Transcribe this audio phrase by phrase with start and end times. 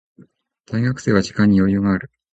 [0.65, 2.09] 大学生は時間に余裕がある。